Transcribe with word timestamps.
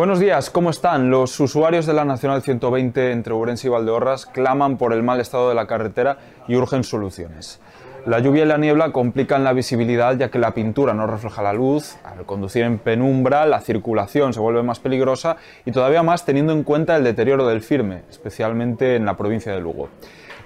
Buenos 0.00 0.18
días, 0.18 0.48
¿cómo 0.48 0.70
están? 0.70 1.10
Los 1.10 1.38
usuarios 1.40 1.84
de 1.84 1.92
la 1.92 2.06
Nacional 2.06 2.40
120 2.40 3.12
entre 3.12 3.34
Ourense 3.34 3.66
y 3.66 3.70
Valdeorras 3.70 4.24
claman 4.24 4.78
por 4.78 4.94
el 4.94 5.02
mal 5.02 5.20
estado 5.20 5.50
de 5.50 5.54
la 5.54 5.66
carretera 5.66 6.16
y 6.48 6.56
urgen 6.56 6.84
soluciones. 6.84 7.60
La 8.06 8.18
lluvia 8.18 8.44
y 8.44 8.46
la 8.46 8.56
niebla 8.56 8.92
complican 8.92 9.44
la 9.44 9.52
visibilidad 9.52 10.16
ya 10.16 10.30
que 10.30 10.38
la 10.38 10.54
pintura 10.54 10.94
no 10.94 11.06
refleja 11.06 11.42
la 11.42 11.52
luz, 11.52 11.96
al 12.02 12.24
conducir 12.24 12.62
en 12.62 12.78
penumbra 12.78 13.44
la 13.44 13.60
circulación 13.60 14.32
se 14.32 14.40
vuelve 14.40 14.62
más 14.62 14.80
peligrosa 14.80 15.36
y 15.66 15.72
todavía 15.72 16.02
más 16.02 16.24
teniendo 16.24 16.54
en 16.54 16.62
cuenta 16.62 16.96
el 16.96 17.04
deterioro 17.04 17.46
del 17.46 17.60
firme, 17.60 18.04
especialmente 18.08 18.96
en 18.96 19.04
la 19.04 19.18
provincia 19.18 19.52
de 19.52 19.60
Lugo. 19.60 19.90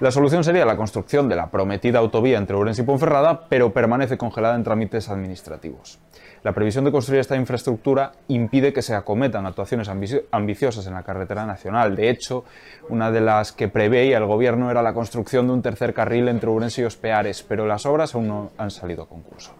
La 0.01 0.11
solución 0.11 0.43
sería 0.43 0.65
la 0.65 0.75
construcción 0.75 1.29
de 1.29 1.37
la 1.37 1.49
prometida 1.49 1.99
autovía 1.99 2.37
entre 2.37 2.57
Ourense 2.57 2.81
y 2.81 2.85
Ponferrada, 2.85 3.47
pero 3.47 3.71
permanece 3.71 4.17
congelada 4.17 4.55
en 4.55 4.63
trámites 4.63 5.09
administrativos. 5.09 5.99
La 6.43 6.51
previsión 6.51 6.83
de 6.83 6.91
construir 6.91 7.21
esta 7.21 7.37
infraestructura 7.37 8.11
impide 8.27 8.73
que 8.73 8.81
se 8.81 8.93
acometan 8.93 9.45
actuaciones 9.45 9.89
ambiciosas 10.31 10.85
en 10.85 10.93
la 10.93 11.03
carretera 11.03 11.45
nacional. 11.45 11.95
De 11.95 12.09
hecho, 12.09 12.43
una 12.89 13.09
de 13.09 13.21
las 13.21 13.53
que 13.53 13.69
preveía 13.69 14.17
el 14.17 14.25
gobierno 14.25 14.69
era 14.69 14.81
la 14.81 14.93
construcción 14.93 15.47
de 15.47 15.53
un 15.53 15.61
tercer 15.61 15.93
carril 15.93 16.27
entre 16.27 16.49
Urense 16.49 16.81
y 16.81 16.85
Ospeares, 16.85 17.41
pero 17.43 17.65
las 17.65 17.85
obras 17.85 18.15
aún 18.15 18.27
no 18.27 18.51
han 18.57 18.71
salido 18.71 19.03
a 19.03 19.07
concurso. 19.07 19.53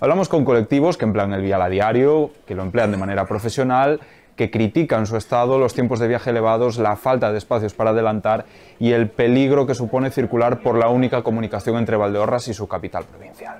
Hablamos 0.00 0.30
con 0.30 0.46
colectivos 0.46 0.96
que 0.96 1.04
emplean 1.04 1.34
el 1.34 1.42
vial 1.42 1.60
a 1.60 1.68
diario, 1.68 2.30
que 2.46 2.54
lo 2.54 2.62
emplean 2.62 2.90
de 2.90 2.96
manera 2.96 3.26
profesional, 3.26 4.00
que 4.38 4.52
critican 4.52 5.04
su 5.06 5.16
estado, 5.16 5.58
los 5.58 5.74
tiempos 5.74 5.98
de 5.98 6.06
viaje 6.06 6.30
elevados, 6.30 6.78
la 6.78 6.94
falta 6.94 7.32
de 7.32 7.38
espacios 7.38 7.74
para 7.74 7.90
adelantar 7.90 8.46
y 8.78 8.92
el 8.92 9.10
peligro 9.10 9.66
que 9.66 9.74
supone 9.74 10.12
circular 10.12 10.62
por 10.62 10.78
la 10.78 10.88
única 10.88 11.22
comunicación 11.22 11.76
entre 11.76 11.96
Valdeorras 11.96 12.46
y 12.46 12.54
su 12.54 12.68
capital 12.68 13.04
provincial. 13.04 13.58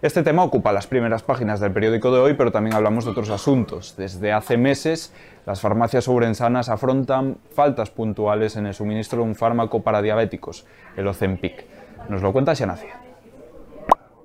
Este 0.00 0.22
tema 0.22 0.44
ocupa 0.44 0.72
las 0.72 0.86
primeras 0.86 1.22
páginas 1.22 1.60
del 1.60 1.72
periódico 1.72 2.10
de 2.10 2.20
hoy, 2.20 2.34
pero 2.34 2.50
también 2.50 2.74
hablamos 2.74 3.04
de 3.04 3.10
otros 3.10 3.28
asuntos. 3.28 3.96
Desde 3.98 4.32
hace 4.32 4.56
meses, 4.56 5.12
las 5.44 5.60
farmacias 5.60 6.08
ourensanas 6.08 6.70
afrontan 6.70 7.36
faltas 7.54 7.90
puntuales 7.90 8.56
en 8.56 8.66
el 8.66 8.74
suministro 8.74 9.18
de 9.18 9.24
un 9.24 9.34
fármaco 9.34 9.82
para 9.82 10.00
diabéticos, 10.00 10.64
el 10.96 11.06
Ozempic. 11.06 11.66
Nos 12.08 12.22
lo 12.22 12.32
cuenta 12.32 12.54
Xanacia. 12.54 13.07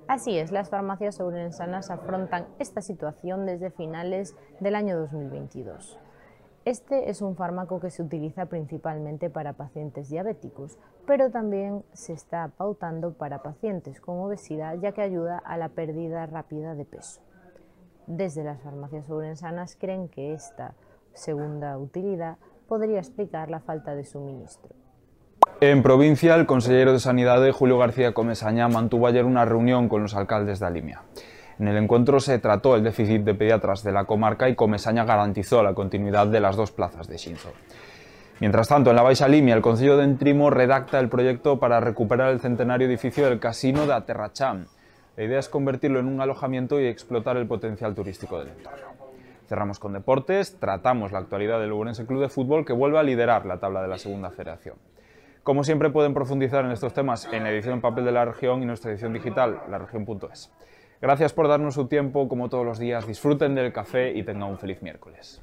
Así 0.07 0.37
es, 0.37 0.51
las 0.51 0.69
farmacias 0.69 1.21
ourensanas 1.21 1.89
afrontan 1.89 2.45
esta 2.59 2.81
situación 2.81 3.45
desde 3.45 3.71
finales 3.71 4.35
del 4.59 4.75
año 4.75 4.99
2022. 4.99 5.97
Este 6.65 7.09
es 7.09 7.21
un 7.21 7.37
fármaco 7.37 7.79
que 7.79 7.89
se 7.89 8.03
utiliza 8.03 8.47
principalmente 8.47 9.29
para 9.29 9.53
pacientes 9.53 10.09
diabéticos, 10.09 10.77
pero 11.07 11.31
también 11.31 11.85
se 11.93 12.11
está 12.11 12.49
pautando 12.49 13.13
para 13.13 13.43
pacientes 13.43 14.01
con 14.01 14.19
obesidad 14.19 14.75
ya 14.75 14.91
que 14.91 15.01
ayuda 15.01 15.37
a 15.37 15.57
la 15.57 15.69
pérdida 15.69 16.25
rápida 16.25 16.75
de 16.75 16.83
peso. 16.83 17.21
Desde 18.05 18.43
las 18.43 18.61
farmacias 18.61 19.09
ourensanas 19.09 19.77
creen 19.79 20.09
que 20.09 20.33
esta 20.33 20.75
segunda 21.13 21.77
utilidad 21.77 22.37
podría 22.67 22.99
explicar 22.99 23.49
la 23.49 23.61
falta 23.61 23.95
de 23.95 24.03
suministro. 24.03 24.82
En 25.65 25.81
provincia, 25.81 26.35
el 26.35 26.45
consejero 26.45 26.91
de 26.91 26.99
Sanidad, 26.99 27.49
Julio 27.53 27.77
García 27.77 28.13
Comesaña, 28.13 28.67
mantuvo 28.67 29.07
ayer 29.07 29.23
una 29.23 29.45
reunión 29.45 29.87
con 29.87 30.01
los 30.01 30.13
alcaldes 30.13 30.59
de 30.59 30.65
Alimia. 30.65 31.03
En 31.57 31.69
el 31.69 31.77
encuentro 31.77 32.19
se 32.19 32.37
trató 32.37 32.75
el 32.75 32.83
déficit 32.83 33.23
de 33.23 33.33
pediatras 33.33 33.81
de 33.81 33.93
la 33.93 34.03
comarca 34.03 34.49
y 34.49 34.55
Comesaña 34.55 35.05
garantizó 35.05 35.63
la 35.63 35.73
continuidad 35.73 36.27
de 36.27 36.41
las 36.41 36.57
dos 36.57 36.73
plazas 36.73 37.07
de 37.07 37.17
Xinzo. 37.17 37.53
Mientras 38.41 38.67
tanto, 38.67 38.89
en 38.89 38.97
la 38.97 39.03
Baixa 39.03 39.29
Limia, 39.29 39.55
el 39.55 39.61
Consejo 39.61 39.95
de 39.95 40.03
Entrimo 40.03 40.49
redacta 40.49 40.99
el 40.99 41.07
proyecto 41.07 41.61
para 41.61 41.79
recuperar 41.79 42.31
el 42.31 42.41
centenario 42.41 42.85
edificio 42.85 43.29
del 43.29 43.39
Casino 43.39 43.87
de 43.87 43.93
Aterrachán. 43.93 44.67
La 45.15 45.23
idea 45.23 45.39
es 45.39 45.47
convertirlo 45.47 46.01
en 46.01 46.07
un 46.07 46.19
alojamiento 46.19 46.77
y 46.81 46.87
explotar 46.87 47.37
el 47.37 47.47
potencial 47.47 47.95
turístico 47.95 48.37
del 48.37 48.49
entorno. 48.49 48.87
Cerramos 49.47 49.79
con 49.79 49.93
deportes, 49.93 50.59
tratamos 50.59 51.13
la 51.13 51.19
actualidad 51.19 51.61
del 51.61 51.69
Lugurense 51.69 52.05
Club 52.05 52.19
de 52.19 52.27
Fútbol 52.27 52.65
que 52.65 52.73
vuelve 52.73 52.99
a 52.99 53.03
liderar 53.03 53.45
la 53.45 53.61
tabla 53.61 53.81
de 53.81 53.87
la 53.87 53.97
segunda 53.97 54.29
federación. 54.29 54.75
Como 55.43 55.65
siempre 55.65 55.89
pueden 55.89 56.13
profundizar 56.13 56.63
en 56.63 56.71
estos 56.71 56.93
temas 56.93 57.27
en 57.33 57.43
la 57.43 57.51
edición 57.51 57.73
en 57.73 57.81
papel 57.81 58.05
de 58.05 58.13
la 58.13 58.23
región 58.23 58.63
y 58.63 58.65
nuestra 58.65 58.91
edición 58.91 59.11
digital, 59.11 59.63
laregion.es. 59.69 60.53
Gracias 61.01 61.33
por 61.33 61.49
darnos 61.49 61.73
su 61.73 61.87
tiempo, 61.87 62.29
como 62.29 62.47
todos 62.47 62.65
los 62.65 62.79
días. 62.79 63.05
Disfruten 63.05 63.53
del 63.53 63.73
café 63.73 64.13
y 64.13 64.23
tengan 64.23 64.49
un 64.49 64.57
feliz 64.57 64.81
miércoles. 64.81 65.41